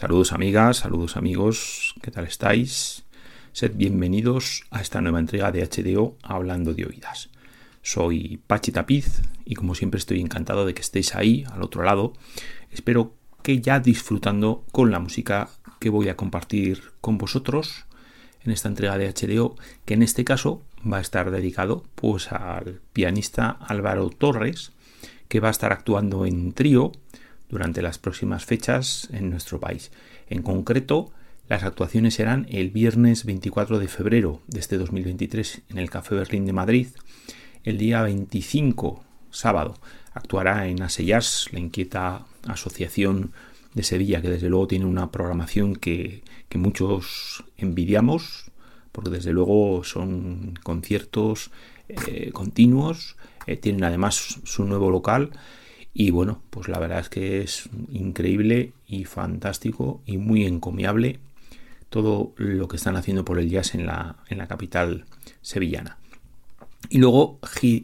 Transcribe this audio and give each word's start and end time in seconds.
Saludos 0.00 0.32
amigas, 0.32 0.78
saludos 0.78 1.18
amigos, 1.18 1.94
¿qué 2.00 2.10
tal 2.10 2.24
estáis? 2.24 3.04
Sed 3.52 3.72
bienvenidos 3.74 4.64
a 4.70 4.80
esta 4.80 5.02
nueva 5.02 5.20
entrega 5.20 5.52
de 5.52 5.62
HDO 5.62 6.16
Hablando 6.22 6.72
de 6.72 6.86
Oídas. 6.86 7.28
Soy 7.82 8.40
Pachi 8.46 8.72
Tapiz 8.72 9.20
y 9.44 9.56
como 9.56 9.74
siempre 9.74 9.98
estoy 9.98 10.22
encantado 10.22 10.64
de 10.64 10.72
que 10.72 10.80
estéis 10.80 11.14
ahí, 11.14 11.44
al 11.52 11.62
otro 11.62 11.82
lado. 11.82 12.14
Espero 12.70 13.12
que 13.42 13.60
ya 13.60 13.78
disfrutando 13.78 14.64
con 14.72 14.90
la 14.90 15.00
música 15.00 15.50
que 15.80 15.90
voy 15.90 16.08
a 16.08 16.16
compartir 16.16 16.80
con 17.02 17.18
vosotros 17.18 17.84
en 18.42 18.52
esta 18.52 18.68
entrega 18.68 18.96
de 18.96 19.12
HDO, 19.12 19.56
que 19.84 19.92
en 19.92 20.02
este 20.02 20.24
caso 20.24 20.62
va 20.90 20.96
a 20.96 21.02
estar 21.02 21.30
dedicado 21.30 21.84
pues 21.94 22.32
al 22.32 22.80
pianista 22.94 23.50
Álvaro 23.50 24.08
Torres, 24.08 24.72
que 25.28 25.40
va 25.40 25.48
a 25.48 25.50
estar 25.50 25.74
actuando 25.74 26.24
en 26.24 26.54
trío 26.54 26.92
durante 27.50 27.82
las 27.82 27.98
próximas 27.98 28.44
fechas 28.44 29.08
en 29.12 29.30
nuestro 29.30 29.60
país. 29.60 29.90
En 30.28 30.42
concreto, 30.42 31.12
las 31.48 31.64
actuaciones 31.64 32.14
serán 32.14 32.46
el 32.48 32.70
viernes 32.70 33.24
24 33.24 33.80
de 33.80 33.88
febrero 33.88 34.40
de 34.46 34.60
este 34.60 34.78
2023 34.78 35.62
en 35.68 35.78
el 35.78 35.90
Café 35.90 36.14
Berlín 36.14 36.46
de 36.46 36.52
Madrid. 36.52 36.86
El 37.64 37.76
día 37.76 38.02
25, 38.02 39.02
sábado, 39.30 39.76
actuará 40.14 40.68
en 40.68 40.80
Aseyas, 40.82 41.48
la 41.50 41.58
inquieta 41.58 42.24
asociación 42.46 43.32
de 43.74 43.82
Sevilla, 43.82 44.22
que 44.22 44.30
desde 44.30 44.48
luego 44.48 44.68
tiene 44.68 44.84
una 44.84 45.10
programación 45.10 45.74
que, 45.74 46.22
muchos 46.54 47.44
envidiamos, 47.58 48.50
porque 48.92 49.10
desde 49.10 49.32
luego 49.32 49.82
son 49.84 50.54
conciertos 50.62 51.50
eh, 51.88 52.30
continuos, 52.32 53.16
eh, 53.46 53.56
tienen 53.56 53.84
además 53.84 54.40
su 54.44 54.64
nuevo 54.64 54.90
local 54.90 55.30
y 55.92 56.10
bueno, 56.10 56.42
pues 56.50 56.68
la 56.68 56.78
verdad 56.78 57.00
es 57.00 57.08
que 57.08 57.42
es 57.42 57.68
increíble 57.90 58.72
y 58.86 59.04
fantástico 59.04 60.02
y 60.06 60.18
muy 60.18 60.44
encomiable 60.44 61.18
todo 61.88 62.32
lo 62.36 62.68
que 62.68 62.76
están 62.76 62.96
haciendo 62.96 63.24
por 63.24 63.38
el 63.38 63.50
jazz 63.50 63.74
en 63.74 63.86
la, 63.86 64.16
en 64.28 64.38
la 64.38 64.46
capital 64.46 65.06
sevillana. 65.42 65.98
Y 66.88 66.98
luego 66.98 67.38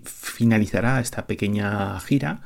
finalizará 0.04 1.00
esta 1.00 1.26
pequeña 1.26 1.98
gira 2.00 2.42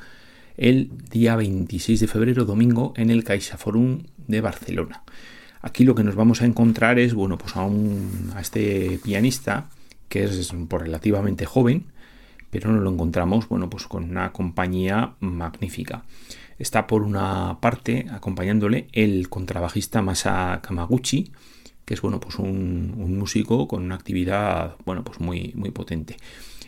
el 0.56 0.90
día 1.10 1.36
26 1.36 2.00
de 2.00 2.06
febrero, 2.06 2.44
domingo, 2.44 2.92
en 2.96 3.10
el 3.10 3.24
CaixaForum 3.24 4.04
de 4.26 4.40
Barcelona. 4.40 5.04
Aquí 5.62 5.84
lo 5.84 5.94
que 5.94 6.04
nos 6.04 6.16
vamos 6.16 6.42
a 6.42 6.46
encontrar 6.46 6.98
es, 6.98 7.14
bueno, 7.14 7.38
pues 7.38 7.56
a, 7.56 7.66
a 8.34 8.40
este 8.40 8.98
pianista 9.02 9.68
que 10.08 10.24
es 10.24 10.52
por 10.68 10.82
relativamente 10.82 11.46
joven, 11.46 11.86
pero 12.50 12.70
no 12.70 12.80
lo 12.80 12.90
encontramos, 12.90 13.48
bueno, 13.48 13.70
pues 13.70 13.86
con 13.86 14.04
una 14.10 14.32
compañía 14.32 15.14
magnífica. 15.20 16.04
Está 16.58 16.86
por 16.86 17.02
una 17.02 17.58
parte 17.60 18.06
acompañándole 18.10 18.88
el 18.92 19.28
contrabajista 19.28 20.02
Masa 20.02 20.60
Kamaguchi, 20.62 21.32
que 21.84 21.94
es 21.94 22.02
bueno, 22.02 22.20
pues 22.20 22.38
un, 22.38 23.18
músico 23.18 23.66
con 23.66 23.82
una 23.82 23.94
actividad 23.94 24.76
bueno, 24.84 25.02
pues 25.02 25.20
muy, 25.20 25.52
muy 25.54 25.70
potente. 25.70 26.16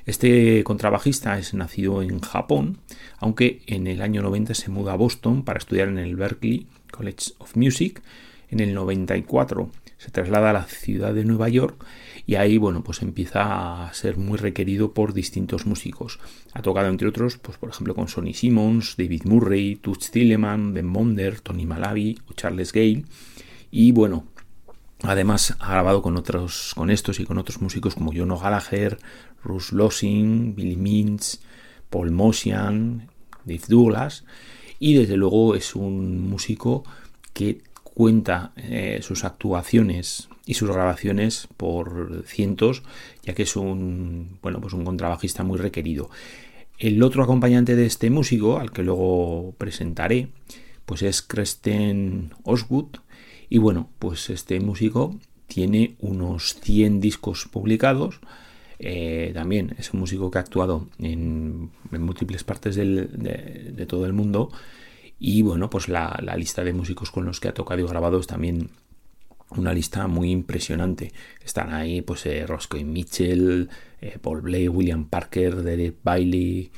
Este 0.06 0.64
contrabajista 0.64 1.38
es 1.38 1.54
nacido 1.54 2.02
en 2.02 2.20
Japón, 2.20 2.78
aunque 3.18 3.62
en 3.66 3.86
el 3.86 4.02
año 4.02 4.22
90 4.22 4.54
se 4.54 4.70
muda 4.70 4.94
a 4.94 4.96
Boston 4.96 5.44
para 5.44 5.58
estudiar 5.58 5.88
en 5.88 5.98
el 5.98 6.16
Berklee 6.16 6.66
College 6.90 7.34
of 7.38 7.54
Music. 7.56 8.02
En 8.50 8.60
el 8.60 8.74
94 8.74 9.70
se 9.98 10.10
traslada 10.10 10.50
a 10.50 10.54
la 10.54 10.64
ciudad 10.64 11.14
de 11.14 11.24
Nueva 11.24 11.48
York 11.48 11.84
y 12.26 12.36
ahí 12.36 12.58
bueno 12.58 12.82
pues 12.84 13.02
empieza 13.02 13.86
a 13.86 13.92
ser 13.94 14.16
muy 14.16 14.38
requerido 14.38 14.92
por 14.92 15.12
distintos 15.12 15.66
músicos. 15.66 16.18
Ha 16.52 16.62
tocado 16.62 16.88
entre 16.88 17.08
otros 17.08 17.38
pues 17.38 17.58
por 17.58 17.70
ejemplo 17.70 17.94
con 17.94 18.08
Sonny 18.08 18.34
Simmons 18.34 18.96
David 18.96 19.22
Murray 19.24 19.76
Toots 19.76 20.10
Thielemans 20.10 20.72
Ben 20.72 20.86
Monder 20.86 21.40
Tony 21.40 21.66
Malavi 21.66 22.18
o 22.28 22.32
Charles 22.34 22.72
Gale. 22.72 23.04
Y 23.70 23.92
bueno 23.92 24.26
Además 25.04 25.56
ha 25.58 25.72
grabado 25.72 26.00
con 26.00 26.16
otros, 26.16 26.74
con 26.76 26.88
estos 26.88 27.18
y 27.18 27.24
con 27.24 27.36
otros 27.36 27.60
músicos 27.60 27.96
como 27.96 28.12
John 28.14 28.28
Gallagher, 28.28 28.98
Russ 29.42 29.72
Lossing, 29.72 30.54
Billy 30.54 30.76
Mintz, 30.76 31.40
Paul 31.90 32.12
Mosian, 32.12 33.08
Dave 33.44 33.62
Douglas. 33.66 34.24
Y 34.78 34.94
desde 34.94 35.16
luego 35.16 35.56
es 35.56 35.74
un 35.74 36.28
músico 36.30 36.84
que 37.32 37.62
cuenta 37.82 38.52
eh, 38.56 39.00
sus 39.02 39.24
actuaciones 39.24 40.28
y 40.44 40.54
sus 40.54 40.70
grabaciones 40.70 41.48
por 41.56 42.24
cientos, 42.26 42.82
ya 43.22 43.34
que 43.34 43.44
es 43.44 43.56
un, 43.56 44.38
bueno, 44.42 44.60
pues 44.60 44.74
un 44.74 44.84
contrabajista 44.84 45.44
muy 45.44 45.58
requerido. 45.58 46.10
El 46.78 47.02
otro 47.02 47.22
acompañante 47.22 47.76
de 47.76 47.86
este 47.86 48.10
músico, 48.10 48.58
al 48.58 48.72
que 48.72 48.82
luego 48.82 49.54
presentaré, 49.56 50.28
pues 50.84 51.02
es 51.02 51.22
Kristen 51.22 52.32
Osgood. 52.42 52.96
Y 53.48 53.58
bueno, 53.58 53.88
pues 53.98 54.30
este 54.30 54.58
músico 54.60 55.16
tiene 55.46 55.96
unos 56.00 56.56
100 56.60 57.00
discos 57.00 57.46
publicados. 57.50 58.20
Eh, 58.78 59.30
también 59.32 59.76
es 59.78 59.92
un 59.92 60.00
músico 60.00 60.30
que 60.30 60.38
ha 60.38 60.40
actuado 60.40 60.88
en, 60.98 61.70
múltiples 61.90 62.42
partes 62.42 62.74
de, 62.74 63.86
todo 63.88 64.06
el 64.06 64.12
mundo. 64.12 64.50
Y 65.20 65.42
bueno, 65.42 65.70
pues 65.70 65.88
la, 65.88 66.18
la, 66.20 66.36
lista 66.36 66.64
de 66.64 66.72
músicos 66.72 67.12
con 67.12 67.24
los 67.24 67.38
que 67.38 67.46
ha 67.46 67.54
tocado 67.54 67.80
y 67.80 67.86
grabado 67.86 68.18
es 68.18 68.26
también 68.26 68.70
una 69.56 69.72
lista 69.72 70.06
muy 70.06 70.30
impresionante. 70.30 71.12
Están 71.44 71.72
ahí 71.72 72.02
pues 72.02 72.26
eh, 72.26 72.46
Roscoe 72.46 72.84
Mitchell, 72.84 73.68
eh, 74.00 74.18
Paul 74.20 74.42
Blay, 74.42 74.68
William 74.68 75.08
Parker, 75.08 75.62
Derek 75.62 75.96
Bailey, 76.02 76.70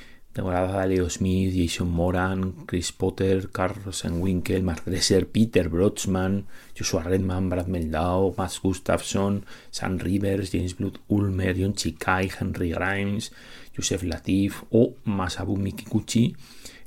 Leo 0.43 1.09
Smith, 1.09 1.55
Jason 1.55 1.91
Moran, 1.91 2.67
Chris 2.67 2.91
Potter, 2.93 3.51
Carlsen 3.51 4.21
Winkel, 4.21 4.63
Mark 4.63 4.83
Dresser, 4.85 5.29
Peter 5.29 5.69
Brodsman, 5.69 6.47
Joshua 6.77 7.05
Redman, 7.05 7.49
Brad 7.49 7.69
Meldau, 7.69 8.35
Max 8.37 8.61
Gustafson, 8.61 9.47
Sam 9.71 9.99
Rivers, 9.99 10.51
James 10.51 10.77
Blood 10.77 10.99
Ulmer, 11.09 11.57
John 11.57 11.75
Chikai, 11.75 12.29
Henry 12.41 12.73
Grimes, 12.73 13.33
Joseph 13.77 14.03
Latif 14.03 14.65
o 14.71 14.97
Masabu 15.05 15.57
Mikikuchi, 15.57 16.35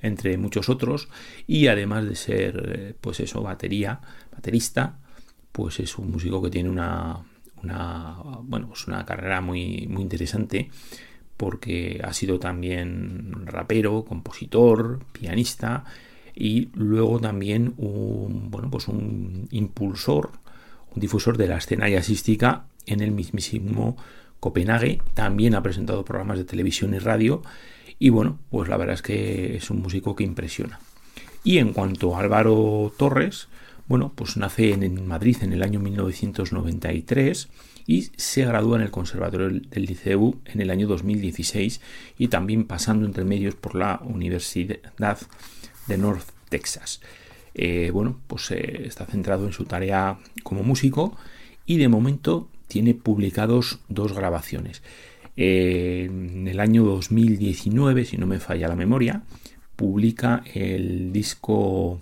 entre 0.02 0.38
muchos 0.38 0.68
otros. 0.68 1.08
Y 1.48 1.68
además 1.68 2.06
de 2.06 2.16
ser, 2.16 2.76
eh, 2.76 2.94
pues 3.00 3.22
eso, 3.22 3.42
batería, 3.42 4.02
baterista, 4.34 5.00
pues 5.58 5.80
es 5.80 5.98
un 5.98 6.12
músico 6.12 6.40
que 6.40 6.52
tiene 6.52 6.70
una, 6.70 7.18
bueno, 8.44 8.68
pues 8.68 8.88
una 8.88 9.04
carrera 9.08 9.42
muy, 9.42 9.88
muy 9.90 10.04
interesante 10.04 10.70
porque 11.36 12.00
ha 12.04 12.14
sido 12.14 12.40
también 12.40 13.48
rapero, 13.48 14.06
compositor, 14.06 15.00
pianista 15.12 15.84
y 16.36 16.70
luego 16.76 17.20
también 17.20 17.74
un, 17.78 18.52
bueno, 18.52 18.70
pues 18.70 18.88
un 18.88 19.48
impulsor, 19.50 20.30
un 20.94 21.02
difusor 21.02 21.38
de 21.38 21.48
la 21.48 21.58
escena 21.58 21.90
jazzística 21.90 22.68
en 22.86 23.02
el 23.02 23.10
mismísimo 23.10 23.98
Copenhague. 24.40 25.02
También 25.16 25.56
ha 25.56 25.64
presentado 25.64 26.06
programas 26.06 26.38
de 26.38 26.46
televisión 26.46 26.94
y 26.94 27.00
radio 27.00 27.42
y 27.98 28.10
bueno, 28.10 28.38
pues 28.52 28.70
la 28.70 28.78
verdad 28.78 28.94
es 28.94 29.02
que 29.02 29.56
es 29.56 29.72
un 29.72 29.82
músico 29.82 30.16
que 30.16 30.24
impresiona. 30.24 30.80
Y 31.44 31.58
en 31.58 31.74
cuanto 31.74 32.16
a 32.16 32.20
Álvaro 32.20 32.94
Torres, 32.96 33.48
bueno, 33.88 34.12
pues 34.16 34.38
nace 34.38 34.74
en 34.74 35.08
Madrid 35.08 35.38
en 35.42 35.54
el 35.54 35.64
año 35.64 35.80
1993 35.80 37.50
y 37.86 38.12
se 38.18 38.46
gradúa 38.46 38.78
en 38.78 38.84
el 38.84 38.92
Conservatorio 38.92 39.48
del 39.48 39.86
Liceu 39.86 40.40
en 40.46 40.62
el 40.62 40.70
año 40.70 40.88
2016 40.88 41.80
y 42.18 42.28
también 42.28 42.66
pasando 42.66 43.06
entre 43.06 43.24
medios 43.24 43.56
por 43.56 43.76
la 43.76 44.02
Universidad 44.04 45.18
de 45.88 45.98
North 45.98 46.28
Texas. 46.50 47.02
Eh, 47.54 47.90
bueno, 47.92 48.20
pues 48.28 48.52
eh, 48.52 48.84
está 48.86 49.06
centrado 49.06 49.48
en 49.48 49.54
su 49.54 49.66
tarea 49.66 50.20
como 50.44 50.64
músico 50.64 51.18
y 51.66 51.78
de 51.78 51.88
momento 51.88 52.50
tiene 52.68 52.94
publicados 52.94 53.80
dos 53.88 54.14
grabaciones. 54.14 54.84
Eh, 55.38 56.08
en 56.10 56.48
el 56.48 56.60
año 56.60 56.84
2019, 56.84 58.06
si 58.06 58.18
no 58.18 58.28
me 58.28 58.40
falla 58.40 58.68
la 58.68 58.76
memoria, 58.76 59.24
publica 59.76 60.44
el 60.54 61.14
disco 61.14 62.02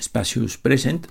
Spacious 0.00 0.58
Present, 0.58 1.06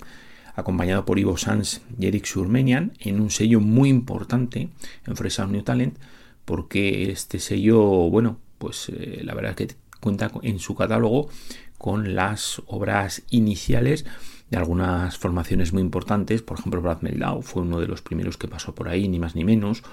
acompañado 0.55 1.05
por 1.05 1.19
Ivo 1.19 1.37
Sanz 1.37 1.81
y 1.97 2.07
Eric 2.07 2.25
Surmenian, 2.25 2.93
en 2.99 3.19
un 3.19 3.29
sello 3.29 3.59
muy 3.59 3.89
importante 3.89 4.69
en 5.05 5.15
Fresh 5.15 5.39
New 5.47 5.63
Talent, 5.63 5.97
porque 6.45 7.11
este 7.11 7.39
sello, 7.39 7.81
bueno, 8.09 8.37
pues 8.57 8.89
eh, 8.89 9.21
la 9.23 9.33
verdad 9.33 9.51
es 9.59 9.67
que 9.67 9.75
cuenta 9.99 10.31
en 10.41 10.59
su 10.59 10.75
catálogo 10.75 11.29
con 11.77 12.15
las 12.15 12.61
obras 12.67 13.23
iniciales 13.29 14.05
de 14.49 14.57
algunas 14.57 15.17
formaciones 15.17 15.73
muy 15.73 15.81
importantes, 15.81 16.41
por 16.41 16.59
ejemplo 16.59 16.81
Brad 16.81 17.01
Meldau 17.01 17.41
fue 17.41 17.63
uno 17.63 17.79
de 17.79 17.87
los 17.87 18.01
primeros 18.01 18.37
que 18.37 18.47
pasó 18.47 18.75
por 18.75 18.87
ahí, 18.87 19.07
ni 19.07 19.19
más 19.19 19.35
ni 19.35 19.43
menos, 19.43 19.83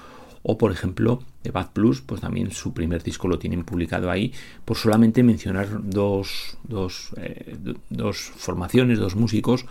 o 0.43 0.59
por 0.59 0.73
ejemplo 0.73 1.23
de 1.43 1.51
Bad 1.51 1.73
Plus, 1.73 2.01
pues 2.01 2.21
también 2.21 2.51
su 2.51 2.73
primer 2.73 3.03
disco 3.03 3.29
lo 3.29 3.39
tienen 3.39 3.65
publicado 3.65 4.11
ahí, 4.11 4.33
por 4.65 4.77
solamente 4.77 5.23
mencionar 5.23 5.69
dos, 5.83 6.57
dos, 6.65 7.11
eh, 7.17 7.57
dos 7.89 8.19
formaciones, 8.19 8.99
dos 8.99 9.17
músicos 9.17 9.67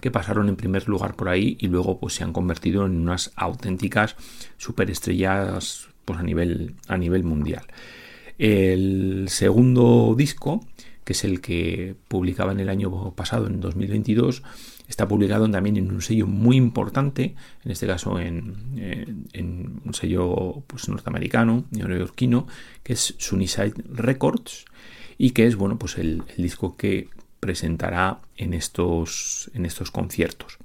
que 0.00 0.10
pasaron 0.10 0.48
en 0.48 0.56
primer 0.56 0.88
lugar 0.88 1.14
por 1.14 1.28
ahí 1.28 1.56
y 1.60 1.68
luego 1.68 1.98
pues 1.98 2.14
se 2.14 2.24
han 2.24 2.32
convertido 2.32 2.84
en 2.84 2.96
unas 2.96 3.32
auténticas 3.36 4.16
superestrellas 4.58 5.88
pues 6.04 6.18
a 6.18 6.22
nivel, 6.22 6.74
a 6.88 6.98
nivel 6.98 7.24
mundial. 7.24 7.64
El 8.36 9.26
segundo 9.28 10.14
disco 10.16 10.60
que 11.04 11.12
es 11.12 11.24
el 11.24 11.40
que 11.40 11.94
publicaba 12.08 12.52
en 12.52 12.60
el 12.60 12.68
año 12.68 13.12
pasado, 13.12 13.46
en 13.46 13.60
2022, 13.60 14.42
está 14.88 15.08
publicado 15.08 15.50
también 15.50 15.76
en 15.76 15.90
un 15.90 16.02
sello 16.02 16.26
muy 16.26 16.56
importante, 16.56 17.34
en 17.64 17.70
este 17.70 17.86
caso 17.86 18.18
en, 18.18 19.26
un 19.84 19.94
sello 19.94 20.62
pues, 20.66 20.88
norteamericano, 20.88 21.64
neoyorquino, 21.70 22.46
que 22.82 22.94
es 22.94 23.14
Sunnyside 23.18 23.74
Records, 23.90 24.64
y 25.16 25.30
que 25.30 25.46
es 25.46 25.56
bueno, 25.56 25.78
pues 25.78 25.98
el, 25.98 26.22
disco 26.36 26.76
que 26.76 27.08
presentará 27.40 28.18
en 28.36 28.54
estos, 28.54 29.50
en 29.54 29.66
estos 29.66 29.90
conciertos. 29.90 30.58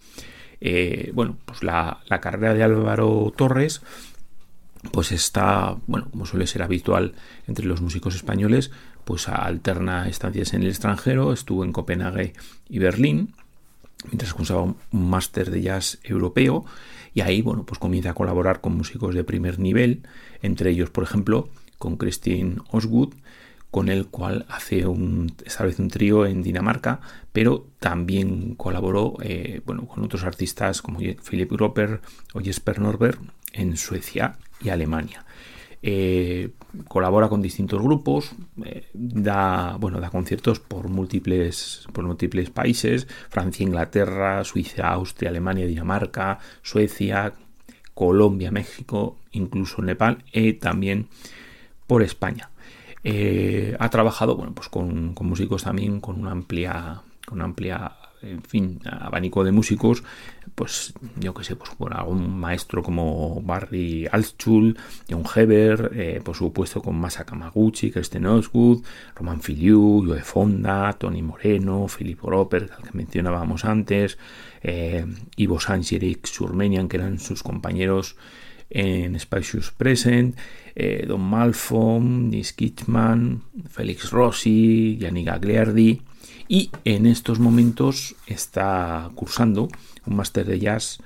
Eh, 0.62 1.12
bueno, 1.14 1.38
pues 1.46 1.64
la, 1.64 2.00
la 2.08 2.20
carrera 2.20 2.54
de 2.54 2.64
Álvaro 2.64 3.34
Torres 3.36 3.82
pues 4.92 5.12
está, 5.12 5.78
bueno, 5.88 6.08
como 6.10 6.26
suele 6.26 6.48
ser 6.48 6.64
habitual 6.64 7.14
entre 7.48 7.66
los 7.66 7.82
músicos 7.82 8.16
españoles, 8.16 8.72
pues 9.04 9.28
alterna 9.28 10.08
estancias 10.08 10.54
en 10.54 10.64
el 10.64 10.70
extranjero, 10.70 11.34
estuvo 11.34 11.64
en 11.64 11.74
Copenhague 11.74 12.34
y 12.70 12.80
Berlín, 12.80 13.34
mientras 14.06 14.34
cursaba 14.34 14.62
un 14.62 14.77
máster 14.91 15.51
de 15.51 15.62
jazz 15.62 16.00
europeo, 16.03 16.65
y 17.13 17.22
ahí, 17.22 17.41
bueno, 17.41 17.65
pues 17.65 17.79
comienza 17.79 18.12
a 18.12 18.13
colaborar 18.13 18.62
con 18.62 18.75
músicos 18.75 19.15
de 19.15 19.24
primer 19.24 19.60
nivel, 19.60 20.03
entre 20.41 20.72
ellos, 20.72 20.89
por 20.89 21.03
ejemplo, 21.03 21.50
con 21.77 21.98
Christine 21.98 22.58
Osgood, 22.72 23.13
con 23.72 23.89
el 23.89 24.08
cual 24.08 24.46
hace 24.50 24.88
un, 24.88 25.34
establece 25.46 25.82
un 25.82 25.89
trío 25.89 26.25
en 26.25 26.41
Dinamarca, 26.41 27.01
pero 27.32 27.68
también 27.79 28.56
colaboró 28.56 29.15
eh, 29.22 29.62
bueno, 29.65 29.88
con 29.88 30.03
otros 30.03 30.24
artistas 30.24 30.82
como 30.82 31.00
Philip 31.00 31.51
Roper 31.51 32.01
o 32.34 32.39
Jesper 32.39 32.79
Norberg 32.79 33.20
en 33.53 33.77
Suecia 33.77 34.38
y 34.62 34.70
Alemania. 34.70 35.25
Eh, 35.82 36.52
colabora 36.88 37.30
con 37.30 37.42
distintos 37.42 37.82
grupos, 37.82 38.32
eh, 38.66 38.88
da, 38.94 39.78
bueno, 39.80 40.02
da 40.02 40.10
conciertos 40.10 40.60
por 40.60 40.90
múltiples, 40.90 41.88
por 41.94 42.04
múltiples 42.04 42.50
países, 42.50 43.08
Francia, 43.30 43.64
Inglaterra, 43.64 44.44
Suiza, 44.44 44.90
Austria, 44.90 45.30
Alemania, 45.30 45.66
Dinamarca, 45.66 46.40
Suecia, 46.62 47.34
Colombia, 47.94 48.52
México, 48.52 49.18
incluso 49.32 49.82
Nepal 49.82 50.24
y 50.34 50.54
también 50.54 51.08
por 51.88 52.04
España. 52.04 52.50
Eh, 53.04 53.78
ha 53.80 53.90
trabajado 53.90 54.36
bueno, 54.36 54.54
pues 54.54 54.68
con, 54.68 55.14
con, 55.14 55.28
músicos 55.28 55.64
también 55.64 56.02
con 56.02 56.20
una 56.20 56.32
amplia, 56.32 57.02
con 57.26 57.38
una 57.38 57.46
amplia 57.46 57.99
en 58.22 58.42
fin, 58.42 58.80
abanico 58.86 59.44
de 59.44 59.52
músicos, 59.52 60.04
pues 60.56 60.94
yo 61.20 61.34
que 61.34 61.44
sé, 61.44 61.56
pues 61.56 61.72
por 61.72 61.96
algún 61.96 62.38
maestro 62.38 62.84
como 62.84 63.42
Barry 63.42 64.08
Altschul, 64.12 64.78
John 65.10 65.24
Heber, 65.34 65.92
eh, 65.96 66.22
por 66.24 66.36
supuesto 66.36 66.82
con 66.82 67.00
Masa 67.00 67.26
Kamaguchi, 67.26 67.92
Kristen 67.92 68.26
Osgood, 68.26 68.84
Roman 69.16 69.42
Filiu, 69.42 70.04
Joe 70.06 70.22
Fonda, 70.22 70.94
Tony 70.94 71.22
Moreno, 71.22 71.88
Filippo 71.88 72.30
Roper, 72.30 72.70
al 72.76 72.84
que 72.84 72.98
mencionábamos 72.98 73.66
antes, 73.66 74.18
eh, 74.62 75.06
Ivo 75.38 75.60
Sánchez 75.60 75.92
y 75.94 75.96
Eric 75.96 76.26
Surmenian, 76.26 76.90
que 76.90 76.98
eran 76.98 77.20
sus 77.20 77.44
compañeros 77.44 78.18
en 78.70 79.20
Spacious 79.20 79.72
Present, 79.72 80.38
eh, 80.76 81.06
Don 81.08 81.22
Malfom, 81.22 82.30
Nis 82.30 82.54
Kitchman, 82.54 83.42
Félix 83.70 84.12
Rossi, 84.12 84.98
Gianni 85.00 85.24
Gagliardi, 85.24 86.02
y 86.50 86.72
en 86.84 87.06
estos 87.06 87.39
momentos 87.39 88.15
está 88.25 89.12
cursando 89.13 89.70
un 90.08 90.15
máster 90.15 90.48
de 90.48 90.60
jazz 90.60 90.98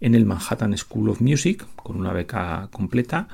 en 0.00 0.16
el 0.16 0.26
Manhattan 0.26 0.76
School 0.76 1.08
of 1.08 1.20
Music 1.20 1.64
con 1.76 1.96
una 1.96 2.12
beca 2.12 2.68
completa 2.72 3.28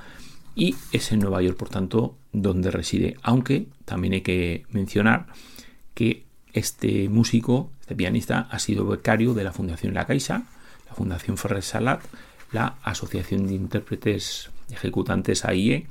y 0.54 0.76
es 0.92 1.10
en 1.10 1.20
Nueva 1.20 1.40
York, 1.40 1.56
por 1.56 1.70
tanto, 1.70 2.16
donde 2.32 2.70
reside. 2.70 3.16
Aunque 3.22 3.66
también 3.86 4.12
hay 4.12 4.20
que 4.20 4.66
mencionar 4.70 5.26
que 5.94 6.26
este 6.52 7.08
músico, 7.08 7.72
este 7.80 7.96
pianista, 7.96 8.46
ha 8.50 8.58
sido 8.58 8.86
becario 8.86 9.32
de 9.32 9.44
la 9.44 9.52
Fundación 9.52 9.94
La 9.94 10.06
Caixa, 10.06 10.44
la 10.86 10.94
Fundación 10.94 11.38
Ferrer 11.38 11.62
Salat, 11.62 12.02
la 12.52 12.76
Asociación 12.82 13.46
de 13.46 13.54
Intérpretes 13.54 14.50
Ejecutantes 14.70 15.46
AIE 15.46 15.86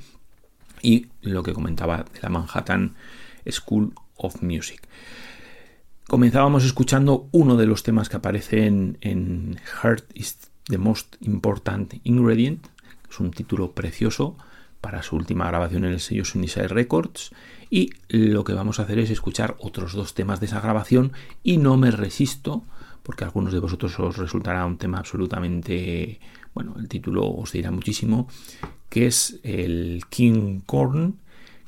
y 0.82 1.08
lo 1.20 1.42
que 1.42 1.52
comentaba 1.52 2.04
de 2.04 2.20
la 2.22 2.28
Manhattan 2.28 2.94
School 3.50 3.92
of 4.16 4.40
Music. 4.40 4.88
Comenzábamos 6.06 6.66
escuchando 6.66 7.28
uno 7.32 7.56
de 7.56 7.66
los 7.66 7.82
temas 7.82 8.10
que 8.10 8.16
aparecen 8.16 8.98
en 9.00 9.58
Heart 9.82 10.04
is 10.12 10.36
the 10.64 10.76
Most 10.76 11.16
Important 11.22 11.94
Ingredient, 12.04 12.66
es 13.08 13.20
un 13.20 13.30
título 13.30 13.72
precioso 13.72 14.36
para 14.82 15.02
su 15.02 15.16
última 15.16 15.46
grabación 15.46 15.86
en 15.86 15.92
el 15.92 16.00
sello 16.00 16.26
Sunnyside 16.26 16.68
Records. 16.68 17.30
Y 17.70 17.90
lo 18.08 18.44
que 18.44 18.52
vamos 18.52 18.78
a 18.78 18.82
hacer 18.82 18.98
es 18.98 19.08
escuchar 19.08 19.56
otros 19.60 19.94
dos 19.94 20.12
temas 20.12 20.40
de 20.40 20.46
esa 20.46 20.60
grabación 20.60 21.12
y 21.42 21.56
no 21.56 21.78
me 21.78 21.90
resisto, 21.90 22.64
porque 23.02 23.24
algunos 23.24 23.54
de 23.54 23.60
vosotros 23.60 23.98
os 23.98 24.18
resultará 24.18 24.66
un 24.66 24.76
tema 24.76 24.98
absolutamente, 24.98 26.20
bueno, 26.52 26.74
el 26.78 26.86
título 26.86 27.26
os 27.26 27.52
dirá 27.52 27.70
muchísimo, 27.70 28.28
que 28.90 29.06
es 29.06 29.40
el 29.42 30.02
King 30.10 30.60
Corn, 30.66 31.16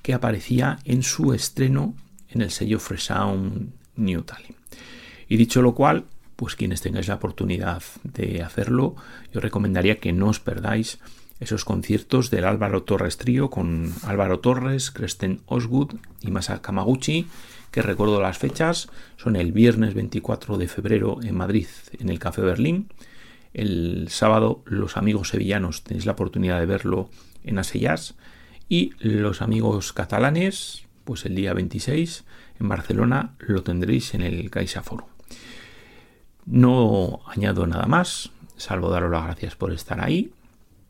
que 0.02 0.12
aparecía 0.12 0.78
en 0.85 1.02
su 1.02 1.33
estreno 1.33 1.95
en 2.28 2.43
el 2.43 2.50
sello 2.50 2.78
Fresh 2.78 3.07
Sound 3.07 3.86
New 3.96 4.24
Y 5.28 5.36
dicho 5.36 5.62
lo 5.62 5.74
cual, 5.74 6.04
pues 6.36 6.54
quienes 6.54 6.80
tengáis 6.80 7.08
la 7.08 7.16
oportunidad 7.16 7.82
de 8.04 8.42
hacerlo, 8.42 8.96
yo 9.32 9.40
recomendaría 9.40 9.98
que 9.98 10.12
no 10.12 10.28
os 10.28 10.40
perdáis 10.40 10.98
esos 11.40 11.64
conciertos 11.64 12.30
del 12.30 12.44
Álvaro 12.44 12.82
Torres 12.82 13.18
Trío 13.18 13.50
con 13.50 13.92
Álvaro 14.04 14.40
Torres, 14.40 14.90
Kristen 14.90 15.40
Osgood 15.46 15.96
y 16.22 16.30
Masa 16.30 16.62
Kamaguchi, 16.62 17.26
que 17.70 17.82
recuerdo 17.82 18.22
las 18.22 18.38
fechas, 18.38 18.88
son 19.18 19.36
el 19.36 19.52
viernes 19.52 19.92
24 19.92 20.56
de 20.56 20.68
febrero 20.68 21.18
en 21.22 21.34
Madrid, 21.36 21.66
en 21.98 22.08
el 22.08 22.18
Café 22.18 22.40
Berlín. 22.40 22.88
El 23.52 24.08
sábado, 24.08 24.62
los 24.64 24.96
amigos 24.96 25.28
sevillanos 25.28 25.84
tenéis 25.84 26.06
la 26.06 26.12
oportunidad 26.12 26.58
de 26.58 26.66
verlo 26.66 27.10
en 27.44 27.58
Asellas. 27.58 28.14
Y 28.68 28.92
los 28.98 29.42
amigos 29.42 29.92
catalanes, 29.92 30.86
pues 31.06 31.25
el 31.25 31.36
día 31.36 31.54
26 31.54 32.25
en 32.60 32.68
Barcelona 32.68 33.36
lo 33.38 33.62
tendréis 33.62 34.12
en 34.12 34.22
el 34.22 34.50
Caixa 34.50 34.82
Forum. 34.82 35.06
No 36.44 37.20
añado 37.26 37.66
nada 37.66 37.86
más, 37.86 38.30
salvo 38.56 38.90
daros 38.90 39.10
las 39.10 39.25
gracias 39.25 39.54
por 39.54 39.72
estar 39.72 40.04
ahí 40.04 40.32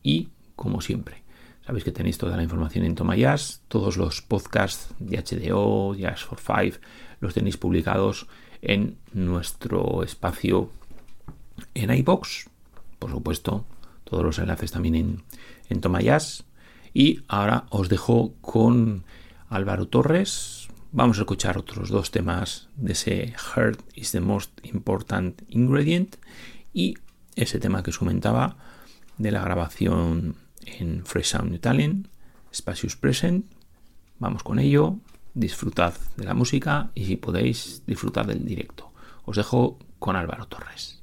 y, 0.03 0.31
como 0.57 0.81
siempre, 0.81 1.23
sabéis 1.67 1.85
que 1.85 1.93
tenéis 1.93 2.17
toda 2.17 2.37
la 2.37 2.43
información 2.43 2.85
en 2.85 2.95
Tomayas, 2.95 3.63
todos 3.69 3.99
los 3.99 4.23
podcasts 4.23 4.95
de 4.99 5.23
HDO, 5.23 5.95
Jazz 5.95 6.25
for 6.25 6.39
Five, 6.39 6.81
los 7.21 7.35
tenéis 7.35 7.59
publicados 7.59 8.27
en 8.63 8.97
nuestro 9.13 10.03
espacio 10.03 10.71
en 11.75 11.91
iBox, 11.91 12.49
por 12.99 13.11
supuesto, 13.11 13.67
todos 14.05 14.25
los 14.25 14.39
enlaces 14.39 14.73
también 14.73 14.95
en, 14.95 15.23
en 15.69 15.81
Tomayas. 15.83 16.45
Y 16.95 17.21
ahora 17.29 17.67
os 17.69 17.91
dejo 17.91 18.33
con 18.41 19.05
Álvaro 19.49 19.89
Torres, 19.89 20.67
Vamos 20.93 21.19
a 21.19 21.23
escuchar 21.23 21.59
otros 21.59 21.91
dos 21.91 22.11
temas 22.11 22.69
de 22.77 22.93
ese 22.93 23.35
Heart 23.37 23.83
is 23.95 24.13
the 24.13 24.21
most 24.21 24.65
important 24.65 25.43
ingredient 25.51 26.17
y 26.73 26.95
ese 27.35 27.59
tema 27.59 27.83
que 27.83 27.91
os 27.91 27.99
comentaba 27.99 28.57
de 29.19 29.31
la 29.31 29.43
grabación 29.43 30.37
en 30.65 31.05
Fresh 31.05 31.33
Sound 31.33 31.55
Italian, 31.55 32.09
Spacious 32.55 32.97
Present. 32.97 33.45
Vamos 34.21 34.43
con 34.43 34.59
ello, 34.59 34.97
disfrutad 35.35 35.93
de 36.17 36.25
la 36.25 36.33
música 36.33 36.91
y 36.95 37.05
si 37.05 37.17
podéis 37.17 37.83
disfrutar 37.87 38.27
del 38.27 38.47
directo. 38.47 38.91
Os 39.27 39.37
dejo 39.37 39.79
con 39.99 40.17
Álvaro 40.17 40.47
Torres. 40.47 41.03